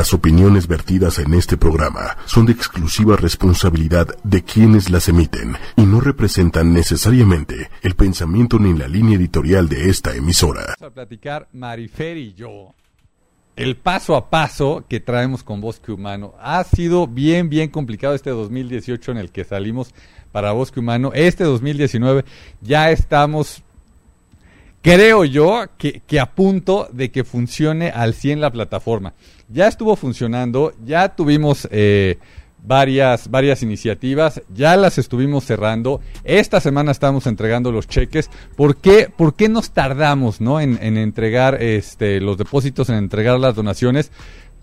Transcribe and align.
Las 0.00 0.14
opiniones 0.14 0.66
vertidas 0.66 1.18
en 1.18 1.34
este 1.34 1.58
programa 1.58 2.16
son 2.24 2.46
de 2.46 2.52
exclusiva 2.52 3.16
responsabilidad 3.16 4.06
de 4.24 4.42
quienes 4.42 4.88
las 4.88 5.10
emiten 5.10 5.56
y 5.76 5.82
no 5.82 6.00
representan 6.00 6.72
necesariamente 6.72 7.68
el 7.82 7.94
pensamiento 7.96 8.58
ni 8.58 8.72
la 8.72 8.88
línea 8.88 9.18
editorial 9.18 9.68
de 9.68 9.90
esta 9.90 10.16
emisora. 10.16 10.74
Vamos 10.80 10.90
a 10.90 10.94
platicar 10.94 11.48
Marifer 11.52 12.16
y 12.16 12.32
yo 12.32 12.72
el 13.56 13.76
paso 13.76 14.16
a 14.16 14.30
paso 14.30 14.86
que 14.88 15.00
traemos 15.00 15.44
con 15.44 15.60
Bosque 15.60 15.92
Humano. 15.92 16.32
Ha 16.40 16.64
sido 16.64 17.06
bien, 17.06 17.50
bien 17.50 17.68
complicado 17.68 18.14
este 18.14 18.30
2018 18.30 19.12
en 19.12 19.18
el 19.18 19.30
que 19.30 19.44
salimos 19.44 19.92
para 20.32 20.52
Bosque 20.52 20.80
Humano. 20.80 21.10
Este 21.12 21.44
2019 21.44 22.24
ya 22.62 22.90
estamos 22.90 23.62
creo 24.82 25.24
yo 25.24 25.64
que, 25.78 26.02
que, 26.06 26.20
a 26.20 26.26
punto 26.26 26.88
de 26.92 27.10
que 27.10 27.24
funcione 27.24 27.90
al 27.90 28.14
100 28.14 28.40
la 28.40 28.50
plataforma. 28.50 29.14
Ya 29.48 29.68
estuvo 29.68 29.96
funcionando, 29.96 30.72
ya 30.84 31.14
tuvimos 31.14 31.68
eh, 31.70 32.18
varias, 32.62 33.30
varias 33.30 33.62
iniciativas, 33.62 34.42
ya 34.54 34.76
las 34.76 34.98
estuvimos 34.98 35.44
cerrando. 35.44 36.00
Esta 36.24 36.60
semana 36.60 36.92
estamos 36.92 37.26
entregando 37.26 37.72
los 37.72 37.88
cheques. 37.88 38.30
¿Por 38.56 38.76
qué, 38.76 39.08
por 39.14 39.34
qué 39.34 39.48
nos 39.48 39.70
tardamos 39.70 40.40
¿no? 40.40 40.60
en, 40.60 40.78
en 40.82 40.96
entregar 40.96 41.62
este, 41.62 42.20
los 42.20 42.38
depósitos, 42.38 42.88
en 42.88 42.96
entregar 42.96 43.38
las 43.40 43.54
donaciones? 43.54 44.10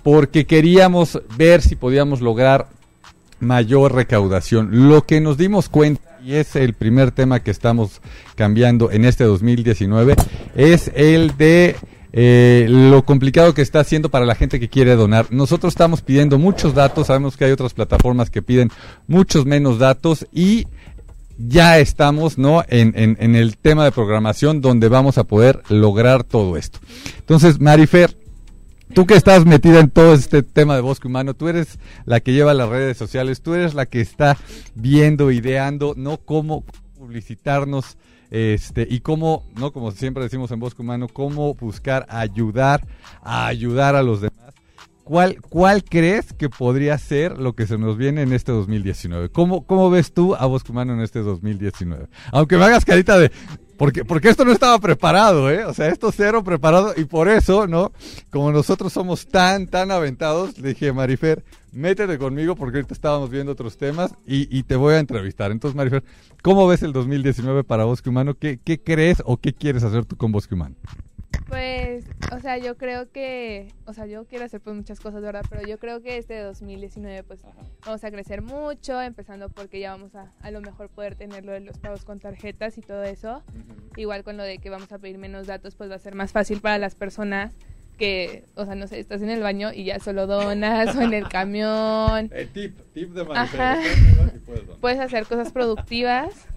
Porque 0.04 0.46
queríamos 0.46 1.22
ver 1.38 1.62
si 1.62 1.76
podíamos 1.76 2.22
lograr 2.22 2.68
mayor 3.40 3.94
recaudación. 3.94 4.88
Lo 4.90 5.06
que 5.06 5.22
nos 5.22 5.38
dimos 5.38 5.70
cuenta 5.70 6.07
y 6.24 6.34
es 6.34 6.56
el 6.56 6.74
primer 6.74 7.12
tema 7.12 7.42
que 7.42 7.52
estamos 7.52 8.02
cambiando 8.36 8.92
en 8.92 9.06
este 9.06 9.24
2019, 9.24 10.16
es 10.56 10.92
el 10.96 11.36
de 11.38 11.76
eh, 12.14 12.66
lo 12.70 13.04
complicado 13.04 13.54
que 13.54 13.62
está 13.62 13.82
haciendo 13.82 14.10
para 14.10 14.26
la 14.26 14.36
gente 14.36 14.60
que 14.60 14.70
quiere 14.70 14.96
donar. 14.96 15.28
Nosotros 15.30 15.74
estamos 15.74 16.02
pidiendo 16.02 16.38
muchos 16.38 16.74
datos, 16.74 17.08
sabemos 17.08 17.38
que 17.38 17.46
hay 17.46 17.52
otras 17.52 17.74
plataformas 17.74 18.30
que 18.30 18.42
piden 18.42 18.72
muchos 19.08 19.46
menos 19.46 19.80
datos 19.80 20.26
y 20.32 20.68
ya 21.38 21.78
estamos 21.78 22.38
¿no? 22.38 22.64
En, 22.68 22.94
en, 22.96 23.18
en 23.20 23.36
el 23.36 23.58
tema 23.58 23.84
de 23.84 23.92
programación 23.92 24.62
donde 24.62 24.90
vamos 24.90 25.18
a 25.18 25.26
poder 25.26 25.62
lograr 25.70 26.24
todo 26.24 26.58
esto. 26.58 26.80
Entonces, 27.20 27.60
Marifer, 27.60 28.16
tú 28.94 29.06
que 29.06 29.16
estás 29.16 29.46
metida 29.46 29.80
en 29.80 29.90
todo 29.90 30.14
este 30.14 30.44
tema 30.44 30.76
de 30.76 30.82
bosque 30.82 31.08
humano, 31.08 31.34
tú 31.34 31.48
eres 31.48 31.80
la 32.06 32.20
que 32.20 32.34
lleva 32.34 32.54
las 32.54 32.70
redes 32.70 32.98
sociales, 32.98 33.42
tú 33.42 33.54
eres 33.54 33.74
la 33.74 33.86
que 33.86 34.02
está 34.02 34.38
viendo, 34.76 35.32
ideando, 35.32 35.94
no 35.96 36.18
cómo 36.18 36.64
publicitarnos 36.98 37.98
este 38.30 38.86
y 38.90 39.00
cómo, 39.00 39.46
no 39.56 39.72
como 39.72 39.92
siempre 39.92 40.24
decimos 40.24 40.52
en 40.52 40.60
bosque 40.60 40.82
humano, 40.82 41.08
cómo 41.08 41.54
buscar 41.54 42.06
ayudar 42.10 42.86
a 43.22 43.48
ayudar 43.48 43.96
a 43.96 44.04
los 44.04 44.22
demás. 44.22 44.38
¿Cuál, 45.04 45.42
¿Cuál 45.42 45.86
crees 45.86 46.34
que 46.34 46.50
podría 46.50 46.98
ser 46.98 47.40
lo 47.40 47.54
que 47.54 47.66
se 47.66 47.78
nos 47.78 47.98
viene 47.98 48.24
en 48.24 48.34
este 48.34 48.52
2019? 48.52 49.30
¿Cómo, 49.30 49.66
¿Cómo 49.66 49.90
ves 49.90 50.14
tú 50.14 50.36
a 50.36 50.46
Bosque 50.48 50.74
Humano 50.74 50.94
en 50.94 51.00
este 51.00 51.20
2019? 51.20 52.08
Aunque 52.34 52.58
me 52.58 52.66
hagas 52.66 52.84
carita 52.84 53.18
de, 53.18 53.32
porque, 53.78 54.04
porque 54.04 54.30
esto 54.30 54.44
no 54.44 54.52
estaba 54.52 54.80
preparado, 54.80 55.52
¿eh? 55.52 55.66
O 55.66 55.74
sea, 55.74 55.88
esto 55.88 56.12
cero 56.12 56.44
preparado 56.44 56.94
y 56.98 57.06
por 57.06 57.30
eso, 57.30 57.68
¿no? 57.68 57.92
Como 58.32 58.52
nosotros 58.52 58.92
somos 58.92 59.28
tan, 59.28 59.68
tan 59.68 59.92
aventados, 59.92 60.56
dije, 60.56 60.92
Marifer, 60.92 61.44
métete 61.72 62.18
conmigo 62.18 62.56
porque 62.56 62.78
ahorita 62.78 62.94
estábamos 62.94 63.30
viendo 63.30 63.52
otros 63.52 63.78
temas 63.78 64.16
y, 64.26 64.56
y 64.56 64.64
te 64.64 64.76
voy 64.76 64.96
a 64.96 65.00
entrevistar. 65.00 65.52
Entonces, 65.52 65.76
Marifer, 65.76 66.04
¿cómo 66.42 66.68
ves 66.68 66.82
el 66.82 66.92
2019 66.92 67.64
para 67.64 67.86
Bosque 67.86 68.10
Humano? 68.10 68.34
¿Qué, 68.34 68.60
¿Qué 68.64 68.82
crees 68.82 69.22
o 69.26 69.38
qué 69.38 69.54
quieres 69.54 69.84
hacer 69.84 70.06
tú 70.06 70.18
con 70.18 70.32
Bosque 70.32 70.56
Humano? 70.56 70.76
Pues, 71.48 72.06
o 72.34 72.40
sea, 72.40 72.58
yo 72.58 72.76
creo 72.78 73.10
que, 73.12 73.74
o 73.86 73.94
sea, 73.94 74.06
yo 74.06 74.26
quiero 74.26 74.46
hacer 74.46 74.60
pues 74.60 74.76
muchas 74.76 75.00
cosas, 75.00 75.22
¿verdad? 75.22 75.46
Pero 75.50 75.66
yo 75.66 75.80
creo 75.80 76.02
que 76.02 76.18
este 76.18 76.40
2019 76.40 77.24
pues 77.24 77.44
Ajá. 77.46 77.56
vamos 77.86 78.04
a 78.04 78.12
crecer 78.12 78.42
mucho, 78.42 79.02
empezando 79.02 79.50
porque 79.50 79.80
ya 79.80 79.92
vamos 79.92 80.14
a 80.16 80.34
a 80.42 80.52
lo 80.52 80.60
mejor 80.62 80.90
poder 80.90 81.16
tener 81.16 81.46
lo 81.46 81.54
de 81.54 81.62
los 81.62 81.78
pagos 81.78 82.04
con 82.04 82.20
tarjetas 82.20 82.78
y 82.78 82.82
todo 82.82 83.04
eso. 83.04 83.44
Uh 83.48 83.58
-huh. 83.60 84.00
Igual 84.00 84.24
con 84.24 84.36
lo 84.36 84.44
de 84.44 84.58
que 84.58 84.70
vamos 84.70 84.92
a 84.92 85.00
pedir 85.00 85.18
menos 85.18 85.48
datos, 85.48 85.76
pues 85.76 85.90
va 85.90 85.96
a 85.96 86.00
ser 86.00 86.16
más 86.16 86.32
fácil 86.34 86.60
para 86.60 86.78
las 86.78 86.96
personas 86.96 87.54
que, 87.98 88.44
o 88.56 88.66
sea, 88.66 88.76
no 88.76 88.88
sé, 88.88 89.00
estás 89.00 89.22
en 89.22 89.30
el 89.30 89.42
baño 89.42 89.72
y 89.74 89.86
ya 89.86 90.00
solo 90.00 90.28
donas 90.28 90.96
o 90.96 91.02
en 91.02 91.14
el 91.14 91.28
camión. 91.28 92.30
Eh, 92.38 92.48
tip, 92.54 92.78
tip 92.94 93.12
de 93.14 93.26
Ajá. 93.34 93.78
Puedes, 94.46 94.64
puedes 94.80 95.00
hacer 95.00 95.26
cosas 95.26 95.52
productivas. 95.52 96.48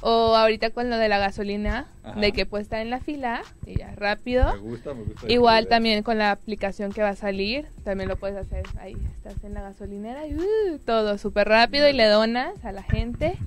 O 0.00 0.36
ahorita 0.36 0.70
con 0.70 0.90
lo 0.90 0.98
de 0.98 1.08
la 1.08 1.18
gasolina, 1.18 1.86
Ajá. 2.04 2.20
de 2.20 2.32
que 2.32 2.46
puedes 2.46 2.66
estar 2.66 2.80
en 2.80 2.90
la 2.90 3.00
fila 3.00 3.42
y 3.66 3.78
ya 3.78 3.94
rápido. 3.96 4.54
Me 4.54 4.60
gusta, 4.60 4.94
me 4.94 5.02
gusta. 5.04 5.32
Igual 5.32 5.68
también 5.68 6.02
con 6.02 6.18
la 6.18 6.30
aplicación 6.30 6.92
que 6.92 7.02
va 7.02 7.10
a 7.10 7.16
salir, 7.16 7.66
también 7.84 8.08
lo 8.08 8.16
puedes 8.16 8.36
hacer. 8.36 8.64
Ahí 8.80 8.96
estás 9.16 9.42
en 9.44 9.54
la 9.54 9.62
gasolinera 9.62 10.26
y 10.26 10.34
uh, 10.34 10.78
todo 10.84 11.18
súper 11.18 11.48
rápido 11.48 11.88
y 11.88 11.92
le 11.92 12.06
donas 12.06 12.64
a 12.64 12.72
la 12.72 12.82
gente 12.82 13.38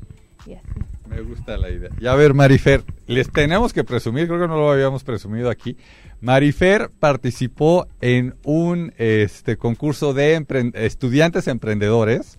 y 0.46 0.54
así. 0.54 0.68
Me 1.10 1.22
gusta 1.22 1.58
la 1.58 1.70
idea. 1.70 1.90
Y 2.00 2.06
a 2.06 2.14
ver, 2.14 2.34
Marifer, 2.36 2.84
les 3.08 3.32
tenemos 3.32 3.74
que 3.74 3.84
presumir, 3.84 4.28
creo 4.28 4.40
que 4.40 4.48
no 4.48 4.58
lo 4.58 4.72
habíamos 4.72 5.04
presumido 5.04 5.50
aquí. 5.50 5.76
Marifer 6.22 6.92
participó 7.00 7.88
en 8.02 8.36
un 8.44 8.94
este 8.98 9.58
concurso 9.58 10.14
de 10.14 10.36
empre 10.36 10.72
estudiantes 10.76 11.48
emprendedores. 11.48 12.38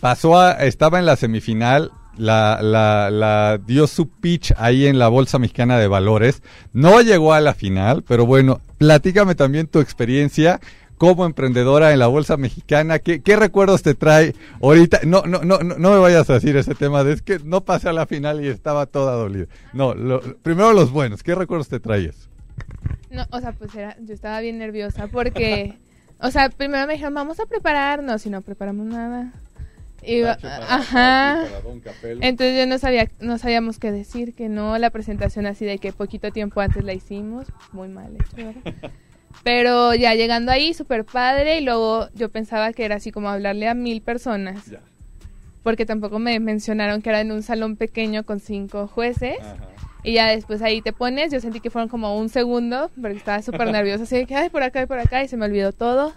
Pasó 0.00 0.38
a, 0.38 0.52
estaba 0.52 0.98
en 0.98 1.06
la 1.06 1.16
semifinal, 1.16 1.92
la, 2.16 2.60
la, 2.62 3.10
la, 3.10 3.58
dio 3.64 3.86
su 3.86 4.08
pitch 4.08 4.52
ahí 4.56 4.86
en 4.86 4.98
la 4.98 5.08
Bolsa 5.08 5.38
Mexicana 5.38 5.78
de 5.78 5.88
Valores. 5.88 6.42
No 6.72 7.00
llegó 7.00 7.32
a 7.34 7.40
la 7.40 7.54
final, 7.54 8.02
pero 8.02 8.26
bueno, 8.26 8.60
platícame 8.78 9.34
también 9.34 9.66
tu 9.66 9.80
experiencia 9.80 10.60
como 10.98 11.26
emprendedora 11.26 11.92
en 11.92 11.98
la 11.98 12.06
Bolsa 12.06 12.36
Mexicana. 12.36 12.98
¿Qué, 12.98 13.36
recuerdos 13.36 13.82
te 13.82 13.94
trae 13.94 14.34
ahorita? 14.62 15.00
No, 15.04 15.22
no, 15.22 15.42
no, 15.42 15.58
no, 15.58 15.76
no 15.76 15.90
me 15.90 15.98
vayas 15.98 16.28
a 16.30 16.34
decir 16.34 16.56
ese 16.56 16.74
tema 16.74 17.04
de 17.04 17.14
es 17.14 17.22
que 17.22 17.38
no 17.38 17.62
pasé 17.62 17.88
a 17.88 17.92
la 17.92 18.06
final 18.06 18.44
y 18.44 18.48
estaba 18.48 18.86
toda 18.86 19.14
dolida. 19.14 19.46
No, 19.72 19.94
lo, 19.94 20.20
primero 20.20 20.72
los 20.72 20.90
buenos. 20.90 21.22
¿Qué 21.22 21.34
recuerdos 21.34 21.68
te 21.68 21.80
traes? 21.80 22.28
No, 23.10 23.24
o 23.30 23.40
sea, 23.40 23.52
pues 23.52 23.74
era, 23.74 23.96
yo 24.00 24.14
estaba 24.14 24.40
bien 24.40 24.58
nerviosa 24.58 25.06
porque, 25.08 25.78
o 26.20 26.30
sea, 26.30 26.48
primero 26.50 26.86
me 26.86 26.94
dijeron, 26.94 27.14
vamos 27.14 27.40
a 27.40 27.46
prepararnos 27.46 28.24
y 28.26 28.30
no 28.30 28.40
preparamos 28.40 28.86
nada. 28.86 29.32
Y, 30.06 30.22
ajá. 30.22 31.44
Entonces 32.20 32.58
yo 32.58 32.66
no 32.66 32.78
sabía, 32.78 33.10
no 33.20 33.38
sabíamos 33.38 33.78
qué 33.78 33.90
decir, 33.90 34.34
que 34.34 34.48
no, 34.48 34.78
la 34.78 34.90
presentación 34.90 35.46
así 35.46 35.64
de 35.64 35.78
que 35.78 35.92
poquito 35.92 36.30
tiempo 36.30 36.60
antes 36.60 36.84
la 36.84 36.92
hicimos, 36.92 37.46
muy 37.72 37.88
mal 37.88 38.14
hecho, 38.14 38.36
¿verdad? 38.36 38.92
Pero 39.42 39.94
ya 39.94 40.14
llegando 40.14 40.52
ahí, 40.52 40.72
súper 40.74 41.04
padre, 41.04 41.58
y 41.58 41.60
luego 41.60 42.08
yo 42.14 42.30
pensaba 42.30 42.72
que 42.72 42.84
era 42.84 42.96
así 42.96 43.12
como 43.12 43.28
hablarle 43.28 43.68
a 43.68 43.74
mil 43.74 44.00
personas. 44.00 44.66
Ya. 44.66 44.80
Porque 45.62 45.84
tampoco 45.84 46.18
me 46.18 46.38
mencionaron 46.40 47.02
que 47.02 47.10
era 47.10 47.20
en 47.20 47.32
un 47.32 47.42
salón 47.42 47.76
pequeño 47.76 48.24
con 48.24 48.40
cinco 48.40 48.86
jueces. 48.86 49.38
Ajá. 49.40 49.75
Y 50.06 50.12
ya 50.12 50.28
después 50.28 50.62
ahí 50.62 50.82
te 50.82 50.92
pones, 50.92 51.32
yo 51.32 51.40
sentí 51.40 51.58
que 51.58 51.68
fueron 51.68 51.88
como 51.88 52.16
un 52.16 52.28
segundo, 52.28 52.92
porque 52.94 53.16
estaba 53.16 53.42
súper 53.42 53.72
nerviosa, 53.72 54.04
así 54.04 54.14
de 54.14 54.24
que, 54.24 54.36
ay, 54.36 54.50
por 54.50 54.62
acá 54.62 54.80
y 54.80 54.86
por 54.86 55.00
acá, 55.00 55.24
y 55.24 55.26
se 55.26 55.36
me 55.36 55.46
olvidó 55.46 55.72
todo. 55.72 56.12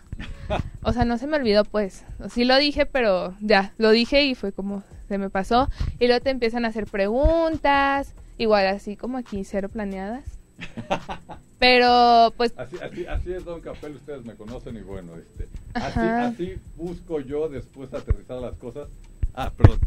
O 0.83 0.94
sea, 0.94 1.05
no 1.05 1.17
se 1.17 1.25
me 1.25 1.38
olvidó, 1.38 1.66
pues. 1.66 2.05
Sí 2.29 2.45
lo 2.45 2.55
dije, 2.57 2.85
pero 2.85 3.33
ya, 3.41 3.73
lo 3.79 3.89
dije 3.89 4.25
y 4.25 4.35
fue 4.35 4.51
como, 4.51 4.83
se 5.07 5.17
me 5.17 5.31
pasó. 5.31 5.69
Y 5.99 6.05
luego 6.05 6.22
te 6.22 6.29
empiezan 6.29 6.66
a 6.66 6.67
hacer 6.67 6.85
preguntas, 6.85 8.13
igual 8.38 8.67
así 8.67 8.95
como 8.95 9.17
aquí, 9.17 9.44
cero 9.44 9.69
planeadas. 9.69 10.23
Pero, 11.57 12.31
pues... 12.38 12.53
Así, 12.57 12.75
así, 12.83 13.07
así 13.07 13.33
es, 13.33 13.44
don 13.44 13.59
Capel, 13.59 13.95
ustedes 13.95 14.23
me 14.23 14.35
conocen 14.35 14.78
y 14.78 14.81
bueno, 14.81 15.13
este... 15.16 15.47
Así, 15.73 15.99
así 15.99 16.61
busco 16.75 17.22
yo 17.22 17.49
después 17.49 17.91
aterrizar 17.91 18.39
las 18.39 18.53
cosas. 18.53 18.88
Ah, 19.33 19.51
perdón 19.57 19.79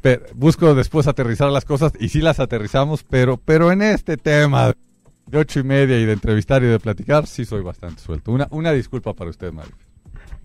pero 0.00 0.24
busco 0.34 0.74
después 0.74 1.06
aterrizar 1.06 1.50
las 1.50 1.64
cosas 1.64 1.92
y 1.98 2.08
sí 2.08 2.20
las 2.20 2.40
aterrizamos, 2.40 3.04
pero, 3.04 3.36
pero 3.36 3.72
en 3.72 3.82
este 3.82 4.16
tema 4.16 4.74
de 5.26 5.38
ocho 5.38 5.60
y 5.60 5.64
media 5.64 5.98
y 5.98 6.04
de 6.06 6.12
entrevistar 6.12 6.62
y 6.62 6.66
de 6.66 6.78
platicar, 6.80 7.26
sí 7.26 7.44
soy 7.44 7.62
bastante 7.62 8.00
suelto. 8.00 8.32
Una, 8.32 8.48
una 8.50 8.72
disculpa 8.72 9.14
para 9.14 9.30
usted, 9.30 9.52
Mario. 9.52 9.74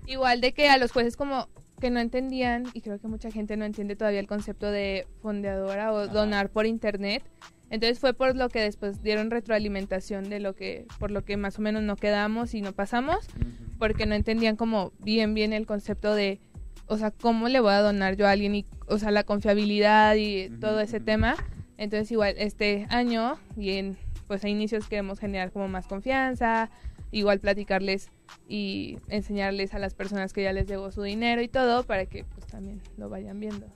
Igual 0.05 0.41
de 0.41 0.53
que 0.53 0.69
a 0.69 0.77
los 0.77 0.91
jueces 0.91 1.15
como 1.15 1.47
que 1.79 1.89
no 1.89 1.99
entendían, 1.99 2.65
y 2.73 2.81
creo 2.81 2.99
que 2.99 3.07
mucha 3.07 3.31
gente 3.31 3.57
no 3.57 3.65
entiende 3.65 3.95
todavía 3.95 4.19
el 4.19 4.27
concepto 4.27 4.71
de 4.71 5.07
fondeadora 5.21 5.91
o 5.91 5.99
Ajá. 5.99 6.13
donar 6.13 6.49
por 6.49 6.65
internet. 6.65 7.23
Entonces 7.69 7.99
fue 7.99 8.13
por 8.13 8.35
lo 8.35 8.49
que 8.49 8.59
después 8.61 9.01
dieron 9.01 9.31
retroalimentación 9.31 10.29
de 10.29 10.39
lo 10.39 10.53
que, 10.53 10.85
por 10.99 11.11
lo 11.11 11.25
que 11.25 11.37
más 11.37 11.57
o 11.57 11.61
menos 11.61 11.81
no 11.81 11.95
quedamos 11.95 12.53
y 12.53 12.61
no 12.61 12.71
pasamos, 12.71 13.27
uh 13.35 13.39
-huh. 13.39 13.77
porque 13.79 14.05
no 14.05 14.15
entendían 14.15 14.55
como 14.55 14.93
bien, 14.99 15.33
bien 15.33 15.53
el 15.53 15.65
concepto 15.65 16.13
de 16.13 16.39
o 16.87 16.97
sea, 16.97 17.11
cómo 17.11 17.47
le 17.49 17.59
voy 17.59 17.71
a 17.73 17.81
donar 17.81 18.15
yo 18.15 18.27
a 18.27 18.31
alguien 18.31 18.55
y, 18.55 18.65
o 18.87 18.97
sea, 18.99 19.11
la 19.11 19.23
confiabilidad 19.23 20.15
y 20.15 20.47
uh 20.47 20.51
-huh, 20.51 20.59
todo 20.59 20.79
ese 20.79 20.97
uh 20.97 20.99
-huh. 20.99 21.05
tema. 21.05 21.35
Entonces, 21.77 22.11
igual 22.11 22.35
este 22.37 22.87
año 22.89 23.37
y 23.57 23.71
en, 23.71 23.97
pues 24.27 24.43
a 24.43 24.49
inicios 24.49 24.87
queremos 24.87 25.19
generar 25.19 25.51
como 25.51 25.67
más 25.67 25.87
confianza, 25.87 26.69
igual 27.11 27.39
platicarles 27.39 28.09
y 28.47 28.97
enseñarles 29.09 29.73
a 29.73 29.79
las 29.79 29.93
personas 29.93 30.33
que 30.33 30.43
ya 30.43 30.53
les 30.53 30.67
llegó 30.67 30.91
su 30.91 31.03
dinero 31.03 31.41
y 31.41 31.47
todo 31.47 31.83
para 31.83 32.05
que 32.05 32.25
pues 32.25 32.45
también 32.47 32.81
lo 32.97 33.09
vayan 33.09 33.39
viendo. 33.39 33.67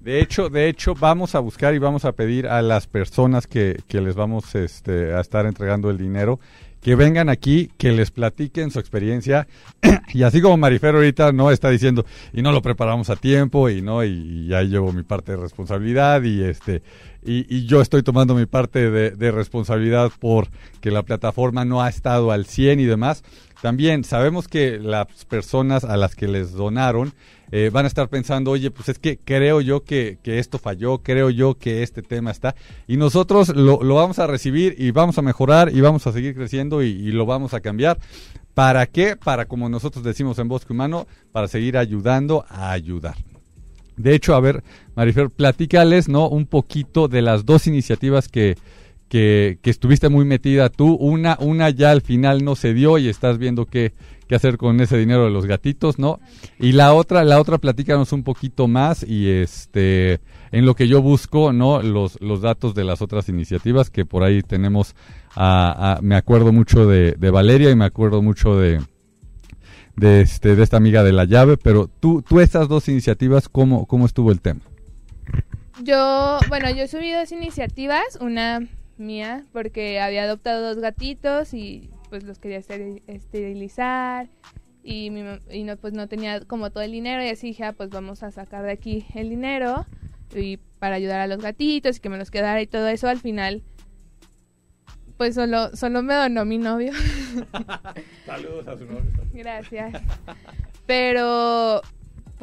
De 0.00 0.20
hecho, 0.20 0.50
de 0.50 0.68
hecho, 0.68 0.94
vamos 0.94 1.34
a 1.34 1.40
buscar 1.40 1.74
y 1.74 1.78
vamos 1.78 2.04
a 2.04 2.12
pedir 2.12 2.46
a 2.46 2.60
las 2.60 2.86
personas 2.86 3.46
que, 3.46 3.82
que 3.88 4.00
les 4.00 4.14
vamos 4.14 4.54
este, 4.54 5.14
a 5.14 5.20
estar 5.20 5.46
entregando 5.46 5.90
el 5.90 5.96
dinero 5.98 6.40
que 6.84 6.96
vengan 6.96 7.30
aquí, 7.30 7.70
que 7.78 7.92
les 7.92 8.10
platiquen 8.10 8.70
su 8.70 8.78
experiencia. 8.78 9.48
y 10.12 10.22
así 10.22 10.42
como 10.42 10.58
Marifer 10.58 10.94
ahorita 10.94 11.32
no 11.32 11.50
está 11.50 11.70
diciendo, 11.70 12.04
y 12.34 12.42
no 12.42 12.52
lo 12.52 12.60
preparamos 12.60 13.08
a 13.08 13.16
tiempo, 13.16 13.70
y 13.70 13.80
no, 13.80 14.04
y, 14.04 14.48
ya 14.48 14.62
llevo 14.62 14.92
mi 14.92 15.02
parte 15.02 15.32
de 15.32 15.38
responsabilidad, 15.38 16.22
y 16.24 16.44
este, 16.44 16.82
y, 17.24 17.64
yo 17.64 17.80
estoy 17.80 18.02
tomando 18.02 18.34
mi 18.34 18.44
parte 18.44 18.90
de, 18.90 19.12
de 19.12 19.30
responsabilidad 19.30 20.12
por 20.20 20.48
que 20.82 20.90
la 20.90 21.02
plataforma 21.02 21.64
no 21.64 21.80
ha 21.80 21.88
estado 21.88 22.30
al 22.30 22.44
100 22.44 22.80
y 22.80 22.84
demás. 22.84 23.24
También 23.62 24.04
sabemos 24.04 24.46
que 24.46 24.78
las 24.78 25.06
personas 25.24 25.84
a 25.84 25.96
las 25.96 26.14
que 26.14 26.28
les 26.28 26.52
donaron 26.52 27.14
eh, 27.52 27.70
van 27.72 27.84
a 27.84 27.88
estar 27.88 28.08
pensando, 28.08 28.50
oye, 28.50 28.70
pues 28.70 28.88
es 28.88 28.98
que 28.98 29.18
creo 29.18 29.60
yo 29.60 29.84
que, 29.84 30.18
esto 30.24 30.58
falló, 30.58 30.98
creo 30.98 31.30
yo 31.30 31.54
que 31.54 31.82
este 31.82 32.02
tema 32.02 32.30
está, 32.30 32.54
y 32.86 32.96
nosotros 32.96 33.54
lo, 33.54 33.78
vamos 33.78 34.18
a 34.18 34.26
recibir 34.26 34.74
y 34.78 34.90
vamos 34.90 35.18
a 35.18 35.22
mejorar 35.22 35.70
y 35.74 35.80
vamos 35.80 36.06
a 36.06 36.12
seguir 36.12 36.34
creciendo 36.34 36.82
y, 36.82 37.12
lo 37.12 37.26
vamos 37.26 37.54
a 37.54 37.60
cambiar. 37.60 37.98
¿Para 38.54 38.86
qué? 38.86 39.16
Para, 39.16 39.46
como 39.46 39.68
nosotros 39.68 40.04
decimos 40.04 40.38
en 40.38 40.48
Bosque 40.48 40.72
Humano, 40.72 41.06
para 41.32 41.48
seguir 41.48 41.76
ayudando 41.76 42.44
a 42.48 42.70
ayudar. 42.70 43.16
De 43.96 44.14
hecho, 44.14 44.34
a 44.34 44.40
ver, 44.40 44.64
Marifer, 44.96 45.30
platícales, 45.30 46.08
¿no? 46.08 46.28
Un 46.28 46.46
poquito 46.46 47.08
de 47.08 47.22
las 47.22 47.44
dos 47.44 47.66
iniciativas 47.66 48.28
que, 48.28 48.56
que, 49.08 49.58
estuviste 49.64 50.08
muy 50.08 50.24
metida 50.24 50.68
tú. 50.68 50.94
Una, 50.94 51.36
una 51.40 51.70
ya 51.70 51.90
al 51.90 52.00
final 52.00 52.44
no 52.44 52.56
se 52.56 52.74
dio 52.74 52.98
y 52.98 53.08
estás 53.08 53.38
viendo 53.38 53.66
qué, 53.66 53.94
qué 54.26 54.34
hacer 54.34 54.56
con 54.56 54.80
ese 54.80 54.96
dinero 54.96 55.24
de 55.24 55.30
los 55.30 55.46
gatitos, 55.46 55.98
¿no? 55.98 56.20
Y 56.58 56.72
la 56.72 56.94
otra, 56.94 57.24
la 57.24 57.40
otra, 57.40 57.58
platícanos 57.58 58.12
un 58.12 58.24
poquito 58.24 58.68
más 58.68 59.02
y 59.02 59.28
este, 59.28 60.20
en 60.52 60.66
lo 60.66 60.74
que 60.74 60.88
yo 60.88 61.02
busco, 61.02 61.52
¿no? 61.52 61.82
Los, 61.82 62.20
los 62.20 62.40
datos 62.40 62.74
de 62.74 62.84
las 62.84 63.02
otras 63.02 63.28
iniciativas 63.28 63.90
que 63.90 64.04
por 64.04 64.22
ahí 64.24 64.42
tenemos, 64.42 64.94
a, 65.36 65.98
me 66.02 66.16
acuerdo 66.16 66.52
mucho 66.52 66.86
de, 66.86 67.12
de 67.12 67.30
Valeria 67.30 67.70
y 67.70 67.76
me 67.76 67.84
acuerdo 67.84 68.22
mucho 68.22 68.56
de, 68.56 68.80
de, 69.96 70.22
este, 70.22 70.56
de 70.56 70.62
esta 70.62 70.76
amiga 70.76 71.02
de 71.02 71.12
la 71.12 71.24
llave, 71.24 71.56
pero 71.56 71.88
tú, 71.88 72.22
tú 72.22 72.40
estas 72.40 72.68
dos 72.68 72.88
iniciativas, 72.88 73.48
¿cómo, 73.48 73.86
cómo 73.86 74.06
estuvo 74.06 74.32
el 74.32 74.40
tema? 74.40 74.60
Yo, 75.82 76.38
bueno, 76.48 76.70
yo 76.70 76.86
subido 76.86 77.20
dos 77.20 77.32
iniciativas, 77.32 78.18
una 78.20 78.60
mía 78.98 79.44
porque 79.52 80.00
había 80.00 80.24
adoptado 80.24 80.62
dos 80.62 80.78
gatitos 80.78 81.54
y 81.54 81.90
pues 82.10 82.24
los 82.24 82.38
quería 82.38 82.58
esterilizar 82.58 84.28
y, 84.82 85.10
y 85.50 85.64
no, 85.64 85.76
pues 85.76 85.92
no 85.94 86.08
tenía 86.08 86.40
como 86.40 86.70
todo 86.70 86.82
el 86.82 86.92
dinero 86.92 87.24
y 87.24 87.28
así 87.28 87.48
dije, 87.48 87.64
ah, 87.64 87.72
pues 87.72 87.90
vamos 87.90 88.22
a 88.22 88.30
sacar 88.30 88.64
de 88.64 88.72
aquí 88.72 89.06
el 89.14 89.30
dinero 89.30 89.86
y 90.34 90.58
para 90.78 90.96
ayudar 90.96 91.20
a 91.20 91.26
los 91.26 91.38
gatitos 91.38 91.96
y 91.96 92.00
que 92.00 92.08
me 92.08 92.18
los 92.18 92.30
quedara 92.30 92.60
y 92.60 92.66
todo 92.66 92.88
eso 92.88 93.08
al 93.08 93.18
final 93.18 93.62
pues 95.16 95.34
solo 95.34 95.74
solo 95.76 96.02
me 96.02 96.14
donó 96.14 96.44
mi 96.44 96.58
novio. 96.58 96.92
Saludos 98.26 98.68
a 98.68 98.76
su 98.76 98.84
novio. 98.84 99.10
Gracias. 99.32 100.02
Pero 100.86 101.82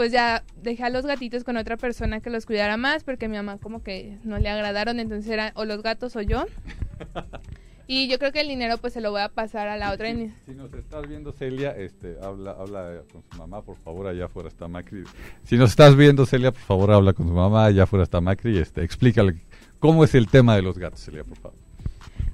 pues 0.01 0.11
ya 0.11 0.43
dejé 0.63 0.83
a 0.83 0.89
los 0.89 1.05
gatitos 1.05 1.43
con 1.43 1.57
otra 1.57 1.77
persona 1.77 2.21
que 2.21 2.31
los 2.31 2.47
cuidara 2.47 2.75
más 2.75 3.03
porque 3.03 3.25
a 3.25 3.29
mi 3.29 3.37
mamá 3.37 3.59
como 3.59 3.83
que 3.83 4.17
no 4.23 4.39
le 4.39 4.49
agradaron, 4.49 4.99
entonces 4.99 5.29
eran 5.31 5.51
o 5.53 5.63
los 5.63 5.83
gatos 5.83 6.15
o 6.15 6.21
yo. 6.23 6.45
Y 7.87 8.07
yo 8.07 8.17
creo 8.19 8.31
que 8.31 8.39
el 8.39 8.47
dinero 8.47 8.77
pues 8.77 8.93
se 8.93 9.01
lo 9.01 9.11
voy 9.11 9.21
a 9.21 9.27
pasar 9.27 9.67
a 9.67 9.75
la 9.75 9.91
otra. 9.91 10.07
Si, 10.07 10.53
nos 10.55 10.73
estás 10.73 11.07
viendo 11.09 11.33
Celia, 11.33 11.71
este, 11.71 12.15
habla, 12.23 12.51
habla 12.51 13.01
con 13.11 13.21
su 13.21 13.37
mamá, 13.37 13.61
por 13.63 13.75
favor, 13.75 14.07
allá 14.07 14.25
afuera 14.25 14.47
está 14.47 14.69
Macri. 14.69 15.03
Si 15.43 15.57
nos 15.57 15.71
estás 15.71 15.95
viendo 15.97 16.25
Celia, 16.25 16.51
por 16.51 16.61
favor, 16.61 16.91
habla 16.93 17.11
con 17.11 17.27
su 17.27 17.33
mamá, 17.33 17.65
allá 17.65 17.83
afuera 17.83 18.03
está 18.03 18.21
Macri, 18.21 18.57
este, 18.57 18.83
explícale 18.83 19.41
cómo 19.77 20.05
es 20.05 20.15
el 20.15 20.27
tema 20.27 20.55
de 20.55 20.61
los 20.61 20.79
gatos, 20.79 21.01
Celia, 21.01 21.25
por 21.25 21.37
favor. 21.37 21.59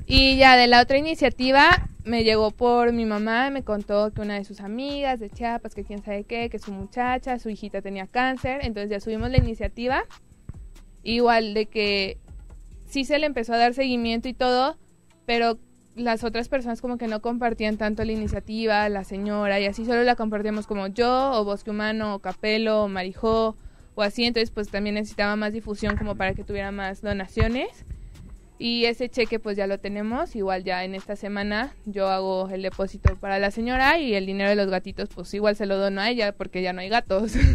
Y 0.09 0.38
ya 0.38 0.56
de 0.56 0.68
la 0.68 0.81
otra 0.81 0.98
iniciativa 0.98 1.89
me 2.06 2.24
llegó 2.24 2.51
por 2.51 2.94
mi 2.94 3.04
mamá, 3.04 3.50
me 3.50 3.63
contó 3.63 4.13
que 4.13 4.21
una 4.21 4.36
de 4.36 4.45
sus 4.45 4.62
amigas 4.62 5.19
de 5.19 5.30
Chiapas, 5.30 5.75
que 5.75 5.83
quién 5.83 6.01
sabe 6.01 6.24
qué, 6.24 6.50
que 6.50 6.59
su 6.59 6.71
muchacha, 6.71 7.38
su 7.39 7.50
hijita 7.50 7.81
tenía 7.81 8.07
cáncer, 8.07 8.62
entonces 8.63 8.89
ya 8.89 9.01
subimos 9.01 9.30
la 9.30 9.38
iniciativa. 9.38 10.06
Igual 11.04 11.54
de 11.54 11.65
que 11.65 12.19
sí 12.86 13.04
se 13.04 13.19
le 13.19 13.25
empezó 13.25 13.54
a 13.54 13.57
dar 13.57 13.74
seguimiento 13.74 14.30
y 14.30 14.33
todo, 14.33 14.77
pero 15.25 15.59
las 15.95 16.24
otras 16.24 16.48
personas 16.48 16.80
como 16.80 16.98
que 16.98 17.07
no 17.07 17.21
compartían 17.21 17.75
tanto 17.75 18.06
la 18.06 18.13
iniciativa, 18.13 18.88
la 18.88 19.03
señora, 19.03 19.60
y 19.60 19.65
así 19.65 19.83
solo 19.83 20.03
la 20.03 20.15
compartíamos 20.15 20.68
como 20.68 20.88
yo, 20.88 21.31
o 21.33 21.44
Bosque 21.44 21.71
Humano, 21.71 22.15
o 22.15 22.19
Capelo, 22.19 22.83
o 22.83 22.88
Marijó, 22.88 23.57
o 23.95 24.03
así, 24.03 24.24
entonces 24.24 24.51
pues 24.51 24.69
también 24.69 24.95
necesitaba 24.95 25.36
más 25.36 25.51
difusión 25.51 25.98
como 25.98 26.15
para 26.15 26.33
que 26.33 26.45
tuviera 26.45 26.71
más 26.71 27.01
donaciones. 27.01 27.86
Y 28.59 28.86
ese 28.86 29.09
cheque 29.09 29.39
pues 29.39 29.56
ya 29.56 29.68
lo 29.68 29.80
tenemos, 29.80 30.36
igual 30.36 30.63
ya 30.63 30.83
en 30.83 30.95
esta 30.95 31.15
semana 31.15 31.75
yo 31.86 32.09
hago 32.09 32.50
el 32.50 32.63
depósito 32.63 33.15
para 33.15 33.38
la 33.38 33.51
señora 33.51 34.00
y 34.00 34.15
el 34.15 34.25
dinero 34.25 34.50
de 34.50 34.56
los 34.56 34.69
gatitos 34.69 35.09
pues 35.13 35.33
igual 35.33 35.56
se 35.56 35.68
lo 35.68 35.77
dono 35.77 36.01
a 36.01 36.09
ella 36.09 36.31
porque 36.31 36.62
ya 36.62 36.74
no 36.74 36.81
hay 36.81 36.89
gatos. 36.89 37.33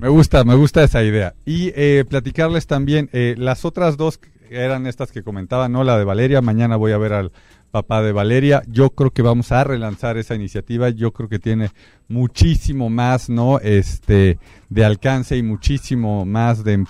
Me 0.00 0.08
gusta, 0.08 0.44
me 0.44 0.54
gusta 0.54 0.82
esa 0.82 1.02
idea. 1.02 1.34
Y 1.44 1.72
eh, 1.76 2.06
platicarles 2.08 2.66
también, 2.66 3.10
eh, 3.12 3.34
las 3.36 3.66
otras 3.66 3.98
dos 3.98 4.18
eran 4.48 4.86
estas 4.86 5.12
que 5.12 5.22
comentaba, 5.22 5.68
¿no? 5.68 5.84
La 5.84 5.98
de 5.98 6.04
Valeria, 6.04 6.40
mañana 6.40 6.76
voy 6.76 6.92
a 6.92 6.98
ver 6.98 7.12
al 7.12 7.32
papá 7.70 8.02
de 8.02 8.12
Valeria. 8.12 8.62
Yo 8.66 8.90
creo 8.90 9.10
que 9.10 9.20
vamos 9.20 9.52
a 9.52 9.62
relanzar 9.62 10.16
esa 10.16 10.34
iniciativa. 10.34 10.88
Yo 10.88 11.12
creo 11.12 11.28
que 11.28 11.38
tiene 11.38 11.68
muchísimo 12.08 12.88
más, 12.88 13.28
¿no? 13.28 13.58
Este, 13.60 14.38
de 14.70 14.84
alcance 14.86 15.36
y 15.36 15.42
muchísimo 15.42 16.24
más 16.24 16.64
de 16.64 16.84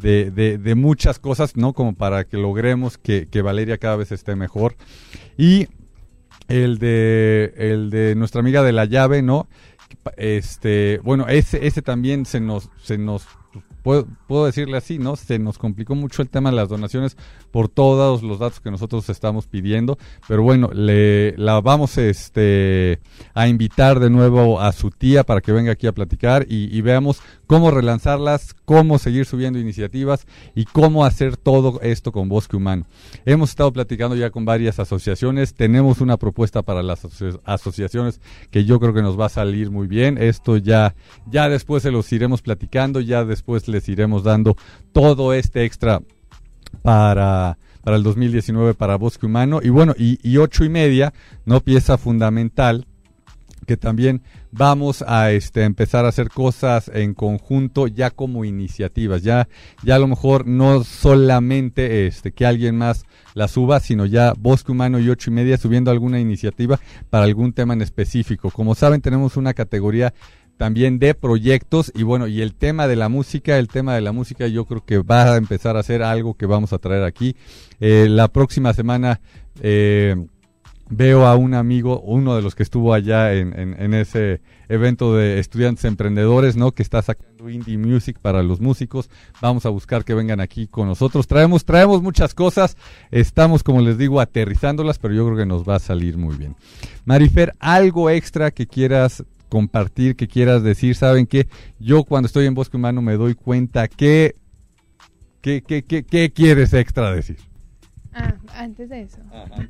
de, 0.00 0.30
de, 0.58 0.74
muchas 0.74 1.18
cosas, 1.18 1.56
¿no? 1.56 1.72
Como 1.72 1.94
para 1.94 2.24
que 2.24 2.36
logremos 2.36 2.98
que, 2.98 3.28
que, 3.28 3.42
Valeria 3.42 3.78
cada 3.78 3.96
vez 3.96 4.12
esté 4.12 4.36
mejor. 4.36 4.76
Y 5.36 5.68
el 6.48 6.78
de, 6.78 7.54
el 7.56 7.90
de 7.90 8.14
nuestra 8.16 8.40
amiga 8.40 8.62
de 8.62 8.72
la 8.72 8.84
llave, 8.84 9.22
¿no? 9.22 9.48
Este, 10.16 11.00
bueno, 11.02 11.26
ese, 11.28 11.66
ese 11.66 11.82
también 11.82 12.26
se 12.26 12.40
nos, 12.40 12.70
se 12.82 12.98
nos 12.98 13.26
puedo, 13.82 14.06
puedo 14.26 14.46
decirle 14.46 14.76
así, 14.76 14.98
¿no? 14.98 15.16
Se 15.16 15.38
nos 15.38 15.58
complicó 15.58 15.94
mucho 15.94 16.22
el 16.22 16.28
tema 16.28 16.50
de 16.50 16.56
las 16.56 16.68
donaciones 16.68 17.16
por 17.50 17.68
todos 17.68 18.22
los 18.22 18.38
datos 18.38 18.60
que 18.60 18.70
nosotros 18.70 19.08
estamos 19.08 19.46
pidiendo, 19.46 19.98
pero 20.28 20.42
bueno, 20.42 20.70
le 20.72 21.36
la 21.36 21.60
vamos 21.60 21.98
este 21.98 23.00
a 23.34 23.48
invitar 23.48 24.00
de 24.00 24.10
nuevo 24.10 24.60
a 24.60 24.72
su 24.72 24.90
tía 24.90 25.24
para 25.24 25.40
que 25.40 25.52
venga 25.52 25.72
aquí 25.72 25.86
a 25.86 25.92
platicar 25.92 26.46
y, 26.48 26.80
veamos 26.80 27.20
cómo 27.50 27.72
relanzarlas, 27.72 28.54
cómo 28.64 29.00
seguir 29.00 29.26
subiendo 29.26 29.58
iniciativas 29.58 30.24
y 30.54 30.66
cómo 30.66 31.04
hacer 31.04 31.36
todo 31.36 31.80
esto 31.82 32.12
con 32.12 32.28
Bosque 32.28 32.54
Humano. 32.54 32.86
Hemos 33.26 33.50
estado 33.50 33.72
platicando 33.72 34.14
ya 34.14 34.30
con 34.30 34.44
varias 34.44 34.78
asociaciones, 34.78 35.54
tenemos 35.54 36.00
una 36.00 36.16
propuesta 36.16 36.62
para 36.62 36.84
las 36.84 37.04
asociaciones 37.42 38.20
que 38.52 38.64
yo 38.64 38.78
creo 38.78 38.94
que 38.94 39.02
nos 39.02 39.18
va 39.18 39.26
a 39.26 39.30
salir 39.30 39.72
muy 39.72 39.88
bien. 39.88 40.16
Esto 40.16 40.58
ya 40.58 40.94
ya 41.26 41.48
después 41.48 41.82
se 41.82 41.90
los 41.90 42.12
iremos 42.12 42.40
platicando, 42.40 43.00
ya 43.00 43.24
después 43.24 43.66
les 43.66 43.88
iremos 43.88 44.22
dando 44.22 44.56
todo 44.92 45.34
este 45.34 45.64
extra 45.64 46.02
para, 46.82 47.58
para 47.82 47.96
el 47.96 48.04
2019 48.04 48.74
para 48.74 48.94
Bosque 48.94 49.26
Humano. 49.26 49.58
Y 49.60 49.70
bueno, 49.70 49.92
y, 49.98 50.36
ocho 50.36 50.62
y 50.62 50.68
media, 50.68 51.12
¿no? 51.46 51.60
Pieza 51.62 51.98
fundamental 51.98 52.86
que 53.66 53.76
también 53.76 54.22
vamos 54.52 55.04
a 55.06 55.30
este, 55.32 55.64
empezar 55.64 56.04
a 56.04 56.08
hacer 56.08 56.28
cosas 56.28 56.90
en 56.92 57.14
conjunto 57.14 57.86
ya 57.86 58.10
como 58.10 58.44
iniciativas, 58.44 59.22
ya, 59.22 59.48
ya 59.82 59.96
a 59.96 59.98
lo 59.98 60.08
mejor 60.08 60.46
no 60.46 60.84
solamente 60.84 62.06
este, 62.06 62.32
que 62.32 62.46
alguien 62.46 62.76
más 62.76 63.04
la 63.34 63.48
suba, 63.48 63.80
sino 63.80 64.06
ya 64.06 64.34
Bosque 64.38 64.72
Humano 64.72 64.98
y 64.98 65.08
ocho 65.08 65.30
y 65.30 65.34
media 65.34 65.56
subiendo 65.56 65.90
alguna 65.90 66.20
iniciativa 66.20 66.80
para 67.10 67.24
algún 67.24 67.52
tema 67.52 67.74
en 67.74 67.82
específico. 67.82 68.50
Como 68.50 68.74
saben, 68.74 69.00
tenemos 69.00 69.36
una 69.36 69.54
categoría 69.54 70.12
también 70.56 70.98
de 70.98 71.14
proyectos 71.14 71.90
y 71.94 72.02
bueno, 72.02 72.26
y 72.26 72.42
el 72.42 72.54
tema 72.54 72.86
de 72.86 72.96
la 72.96 73.08
música, 73.08 73.58
el 73.58 73.68
tema 73.68 73.94
de 73.94 74.02
la 74.02 74.12
música 74.12 74.46
yo 74.46 74.66
creo 74.66 74.84
que 74.84 74.98
va 74.98 75.32
a 75.32 75.36
empezar 75.38 75.78
a 75.78 75.82
ser 75.82 76.02
algo 76.02 76.34
que 76.34 76.44
vamos 76.44 76.74
a 76.74 76.78
traer 76.78 77.04
aquí. 77.04 77.34
Eh, 77.80 78.08
la 78.10 78.28
próxima 78.28 78.74
semana 78.74 79.20
eh, 79.62 80.16
veo 80.90 81.24
a 81.26 81.36
un 81.36 81.54
amigo, 81.54 82.00
uno 82.00 82.34
de 82.34 82.42
los 82.42 82.54
que 82.54 82.64
estuvo 82.64 82.92
allá 82.92 83.32
en, 83.32 83.56
en, 83.56 83.94
ese 83.94 84.40
evento 84.68 85.14
de 85.14 85.38
estudiantes 85.38 85.84
emprendedores, 85.84 86.56
¿no? 86.56 86.72
Que 86.72 86.82
está 86.82 87.00
sacando 87.00 87.48
indie 87.48 87.78
music 87.78 88.18
para 88.20 88.42
los 88.42 88.60
músicos. 88.60 89.08
Vamos 89.40 89.64
a 89.64 89.70
buscar 89.70 90.04
que 90.04 90.14
vengan 90.14 90.40
aquí 90.40 90.66
con 90.66 90.88
nosotros. 90.88 91.28
Traemos, 91.28 91.64
traemos 91.64 92.02
muchas 92.02 92.34
cosas. 92.34 92.76
Estamos, 93.12 93.62
como 93.62 93.80
les 93.80 93.96
digo, 93.96 94.20
aterrizándolas, 94.20 94.98
pero 94.98 95.14
yo 95.14 95.24
creo 95.26 95.38
que 95.38 95.46
nos 95.46 95.66
va 95.66 95.76
a 95.76 95.80
salir 95.80 96.18
muy 96.18 96.36
bien. 96.36 96.56
Marifer, 97.04 97.54
algo 97.60 98.10
extra 98.10 98.50
que 98.50 98.66
quieras 98.66 99.24
compartir, 99.48 100.16
que 100.16 100.28
quieras 100.28 100.62
decir, 100.62 100.94
saben 100.96 101.26
que 101.26 101.48
yo 101.78 102.04
cuando 102.04 102.26
estoy 102.26 102.46
en 102.46 102.54
Bosque 102.54 102.76
Humano 102.76 103.02
me 103.02 103.16
doy 103.16 103.34
cuenta 103.34 103.88
que, 103.88 104.36
¿qué 105.40 105.62
que, 105.62 106.32
quieres 106.32 106.72
extra 106.72 107.12
decir. 107.12 107.38
Ah, 108.12 108.34
antes 108.60 108.88
de 108.88 109.02
eso. 109.02 109.20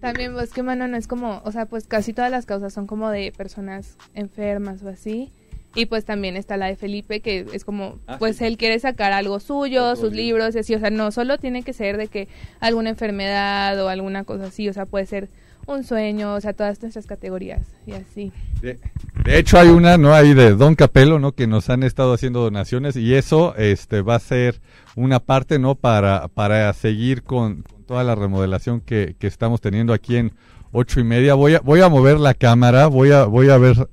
También 0.00 0.34
Bosque 0.34 0.60
Humano 0.60 0.88
no 0.88 0.96
es 0.96 1.06
como, 1.06 1.40
o 1.44 1.52
sea, 1.52 1.66
pues 1.66 1.86
casi 1.86 2.12
todas 2.12 2.30
las 2.30 2.46
causas 2.46 2.72
son 2.72 2.86
como 2.86 3.10
de 3.10 3.32
personas 3.36 3.96
enfermas 4.14 4.82
o 4.82 4.88
así. 4.88 5.32
Y 5.74 5.86
pues 5.86 6.04
también 6.04 6.36
está 6.36 6.56
la 6.56 6.66
de 6.66 6.74
Felipe, 6.74 7.20
que 7.20 7.46
es 7.52 7.64
como, 7.64 8.00
ah, 8.08 8.18
pues 8.18 8.40
él 8.40 8.56
quiere 8.56 8.76
sacar 8.80 9.12
algo 9.12 9.38
suyo, 9.38 9.94
sus 9.94 10.12
libros 10.12 10.30
libros, 10.30 10.56
y 10.56 10.58
así, 10.58 10.74
o 10.74 10.80
sea, 10.80 10.90
no 10.90 11.12
solo 11.12 11.38
tiene 11.38 11.62
que 11.62 11.72
ser 11.72 11.96
de 11.96 12.08
que 12.08 12.26
alguna 12.58 12.90
enfermedad 12.90 13.80
o 13.80 13.88
alguna 13.88 14.24
cosa 14.24 14.46
así, 14.46 14.68
o 14.68 14.72
sea, 14.72 14.86
puede 14.86 15.06
ser 15.06 15.28
un 15.74 15.84
sueño, 15.84 16.34
o 16.34 16.40
sea, 16.40 16.52
todas 16.52 16.80
nuestras 16.82 17.06
categorías 17.06 17.66
y 17.86 17.92
así. 17.92 18.32
De, 18.60 18.78
hecho 19.26 19.58
hay 19.58 19.68
una, 19.68 19.96
¿no? 19.96 20.12
Ahí 20.12 20.34
de 20.34 20.54
Don 20.54 20.74
Capelo, 20.74 21.18
¿no? 21.18 21.32
Que 21.32 21.46
nos 21.46 21.70
han 21.70 21.82
estado 21.82 22.12
haciendo 22.12 22.40
donaciones 22.40 22.96
y 22.96 23.14
eso 23.14 23.54
este 23.56 24.02
va 24.02 24.16
a 24.16 24.20
ser 24.20 24.60
una 24.96 25.20
parte, 25.20 25.58
¿no? 25.58 25.74
Para, 25.74 26.28
para 26.28 26.72
seguir 26.72 27.22
con, 27.22 27.64
toda 27.86 28.04
la 28.04 28.14
remodelación 28.14 28.80
que, 28.80 29.16
que, 29.18 29.26
estamos 29.26 29.60
teniendo 29.60 29.92
aquí 29.92 30.16
en 30.16 30.32
ocho 30.72 31.00
y 31.00 31.04
media. 31.04 31.34
Voy 31.34 31.54
a, 31.54 31.60
voy 31.60 31.80
a 31.80 31.88
mover 31.88 32.20
la 32.20 32.34
cámara, 32.34 32.86
voy 32.86 33.12
a, 33.12 33.24
voy 33.24 33.50
a 33.50 33.58
ver. 33.58 33.88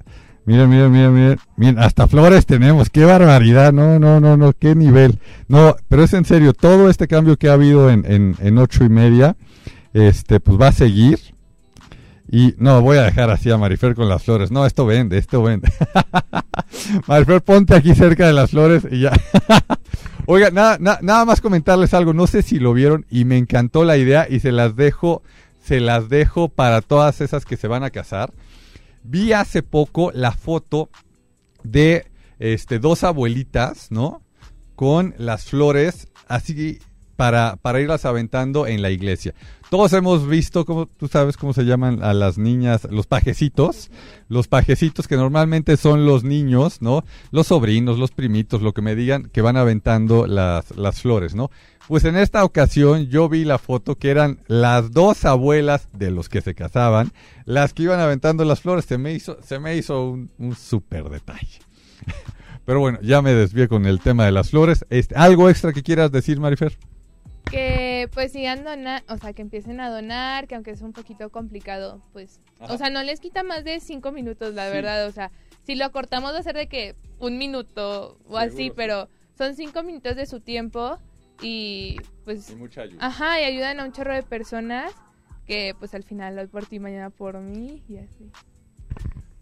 Miren, 0.45 0.69
miren, 0.69 0.91
miren, 0.91 1.13
miren, 1.13 1.39
miren, 1.57 1.79
hasta 1.79 2.07
flores 2.07 2.45
tenemos, 2.45 2.89
qué 2.89 3.03
barbaridad, 3.03 3.73
no, 3.73 3.99
no, 3.99 4.19
no, 4.19 4.37
no, 4.37 4.53
qué 4.53 4.75
nivel. 4.75 5.19
No, 5.47 5.75
pero 5.89 6.03
es 6.03 6.13
en 6.13 6.25
serio, 6.25 6.53
todo 6.53 6.89
este 6.89 7.07
cambio 7.07 7.37
que 7.37 7.49
ha 7.49 7.53
habido 7.53 7.89
en, 7.89 8.05
en, 8.05 8.35
en 8.39 8.57
ocho 8.57 8.85
y 8.85 8.89
media, 8.89 9.35
este, 9.93 10.39
pues 10.39 10.61
va 10.61 10.67
a 10.67 10.71
seguir 10.71 11.19
y 12.29 12.55
no, 12.57 12.81
voy 12.81 12.97
a 12.97 13.03
dejar 13.03 13.29
así 13.29 13.49
a 13.49 13.57
Marifer 13.57 13.95
con 13.95 14.09
las 14.09 14.23
flores. 14.23 14.51
No, 14.51 14.65
esto 14.65 14.85
vende, 14.85 15.17
esto 15.17 15.41
vende. 15.41 15.71
Marifer, 17.07 17.41
ponte 17.41 17.75
aquí 17.75 17.95
cerca 17.95 18.27
de 18.27 18.33
las 18.33 18.51
flores 18.51 18.85
y 18.89 19.01
ya. 19.01 19.13
Oiga, 20.25 20.51
nada, 20.51 20.77
nada 21.01 21.23
más 21.23 21.39
comentarles 21.39 21.93
algo. 21.93 22.13
No 22.13 22.27
sé 22.27 22.41
si 22.41 22.59
lo 22.59 22.73
vieron 22.73 23.05
y 23.09 23.23
me 23.23 23.37
encantó 23.37 23.85
la 23.85 23.97
idea 23.97 24.27
y 24.29 24.41
se 24.41 24.51
las 24.51 24.75
dejo, 24.75 25.23
se 25.63 25.79
las 25.79 26.09
dejo 26.09 26.49
para 26.49 26.81
todas 26.81 27.21
esas 27.21 27.45
que 27.45 27.55
se 27.55 27.69
van 27.69 27.83
a 27.83 27.91
casar. 27.91 28.33
Vi 29.03 29.31
hace 29.31 29.63
poco 29.63 30.11
la 30.13 30.33
foto 30.33 30.89
de 31.63 32.07
este 32.39 32.79
dos 32.79 33.05
abuelitas, 33.05 33.89
¿no? 33.89 34.21
Con 34.75 35.15
las 35.17 35.45
flores 35.45 36.09
así 36.27 36.79
para, 37.17 37.57
para 37.57 37.81
irlas 37.81 38.05
aventando 38.05 38.67
en 38.67 38.81
la 38.81 38.91
iglesia. 38.91 39.33
Todos 39.69 39.91
hemos 39.91 40.25
visto, 40.27 40.63
como 40.63 40.85
tú 40.85 41.09
sabes 41.09 41.35
cómo 41.35 41.51
se 41.51 41.65
llaman 41.65 42.01
a 42.01 42.13
las 42.13 42.37
niñas, 42.37 42.87
los 42.89 43.07
pajecitos, 43.07 43.91
los 44.29 44.47
pajecitos 44.47 45.09
que 45.09 45.17
normalmente 45.17 45.75
son 45.75 46.05
los 46.05 46.23
niños, 46.23 46.81
¿no? 46.81 47.03
Los 47.31 47.47
sobrinos, 47.47 47.99
los 47.99 48.11
primitos, 48.11 48.61
lo 48.61 48.73
que 48.73 48.81
me 48.81 48.95
digan, 48.95 49.29
que 49.33 49.41
van 49.41 49.57
aventando 49.57 50.25
las, 50.25 50.77
las 50.77 51.01
flores, 51.01 51.35
¿no? 51.35 51.51
Pues 51.87 52.05
en 52.05 52.15
esta 52.15 52.45
ocasión 52.45 53.07
yo 53.07 53.27
vi 53.27 53.43
la 53.43 53.57
foto 53.57 53.95
que 53.95 54.09
eran 54.09 54.39
las 54.47 54.91
dos 54.91 55.25
abuelas 55.25 55.89
de 55.91 56.11
los 56.11 56.29
que 56.29 56.41
se 56.41 56.53
casaban, 56.53 57.11
las 57.45 57.73
que 57.73 57.83
iban 57.83 57.99
aventando 57.99 58.45
las 58.45 58.61
flores. 58.61 58.85
Se 58.85 58.97
me 58.97 59.13
hizo, 59.13 59.37
se 59.41 59.59
me 59.59 59.75
hizo 59.75 60.09
un, 60.11 60.29
un 60.37 60.55
súper 60.55 61.09
detalle. 61.09 61.59
Pero 62.65 62.81
bueno, 62.81 62.99
ya 63.01 63.21
me 63.21 63.33
desvié 63.33 63.69
con 63.69 63.85
el 63.85 64.01
tema 64.01 64.25
de 64.25 64.33
las 64.33 64.49
flores. 64.49 64.85
Este, 64.89 65.15
¿Algo 65.15 65.49
extra 65.49 65.71
que 65.71 65.83
quieras 65.83 66.11
decir, 66.11 66.39
Marifer? 66.39 66.77
Que 67.97 68.07
pues 68.07 68.31
sigan 68.31 68.63
donar, 68.63 69.03
o 69.09 69.17
sea, 69.17 69.33
que 69.33 69.41
empiecen 69.41 69.79
a 69.79 69.89
donar, 69.89 70.47
que 70.47 70.55
aunque 70.55 70.71
es 70.71 70.81
un 70.81 70.93
poquito 70.93 71.29
complicado, 71.31 72.01
pues, 72.13 72.41
o 72.59 72.77
sea, 72.77 72.89
no 72.89 73.01
les 73.01 73.19
quita 73.19 73.43
más 73.43 73.63
de 73.63 73.79
cinco 73.79 74.11
minutos, 74.11 74.53
la 74.53 74.69
verdad, 74.69 75.07
o 75.07 75.11
sea, 75.11 75.31
si 75.63 75.75
lo 75.75 75.91
cortamos 75.91 76.33
va 76.33 76.37
a 76.37 76.43
ser 76.43 76.55
de 76.55 76.67
que 76.67 76.95
un 77.19 77.37
minuto 77.37 78.19
o 78.27 78.37
así, 78.37 78.71
pero 78.75 79.09
son 79.37 79.55
cinco 79.55 79.83
minutos 79.83 80.15
de 80.15 80.25
su 80.25 80.41
tiempo 80.41 80.99
y 81.41 81.97
pues... 82.23 82.55
mucha 82.55 82.81
ayuda. 82.81 83.05
Ajá, 83.05 83.41
y 83.41 83.45
ayudan 83.45 83.79
a 83.79 83.85
un 83.85 83.91
chorro 83.91 84.13
de 84.13 84.23
personas 84.23 84.93
que 85.45 85.73
pues 85.79 85.95
al 85.95 86.03
final 86.03 86.37
hoy 86.37 86.47
por 86.47 86.65
ti, 86.65 86.79
mañana 86.79 87.09
por 87.09 87.39
mí 87.39 87.83
y 87.89 87.97
así. 87.97 88.31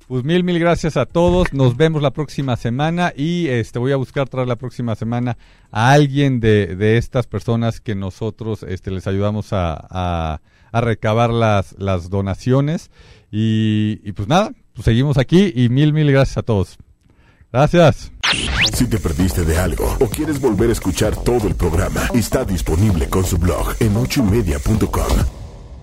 Pues 0.08 0.24
mil, 0.24 0.44
mil 0.44 0.60
gracias 0.60 0.98
a 0.98 1.08
todos. 1.08 1.52
Nos 1.52 1.78
vemos 1.78 2.02
la 2.02 2.12
próxima 2.12 2.56
semana 2.58 3.12
y 3.16 3.48
este 3.48 3.80
voy 3.80 3.92
a 3.92 3.96
buscar 3.96 4.30
tras 4.30 4.48
la 4.48 4.56
próxima 4.56 4.96
semana 4.96 5.36
a 5.72 5.92
alguien 5.92 6.40
de, 6.40 6.76
de 6.76 6.98
estas 6.98 7.26
personas 7.26 7.82
que 7.82 7.96
nosotros 7.96 8.62
este, 8.64 8.92
les 8.92 9.08
ayudamos 9.08 9.52
a, 9.52 10.40
a, 10.72 10.82
recabar 10.82 11.32
las, 11.32 11.74
las 11.80 12.12
donaciones. 12.12 12.92
Y, 13.32 14.00
y, 14.04 14.12
pues 14.12 14.28
nada, 14.28 14.52
pues 14.74 14.86
seguimos 14.86 15.18
aquí 15.18 15.52
y 15.56 15.70
mil, 15.70 15.92
mil 15.92 16.12
gracias 16.12 16.38
a 16.38 16.44
todos. 16.44 16.78
Gracias. 17.52 18.12
Si 18.74 18.88
te 18.88 19.00
perdiste 19.00 19.44
de 19.44 19.58
algo 19.58 19.98
o 20.00 20.08
quieres 20.08 20.40
volver 20.40 20.70
a 20.70 20.74
escuchar 20.74 21.16
todo 21.16 21.48
el 21.48 21.56
programa, 21.56 22.02
está 22.14 22.46
disponible 22.46 23.10
con 23.10 23.24
su 23.26 23.38
blog 23.38 23.74
en 23.80 23.96
ochoymedia.com 23.96 25.35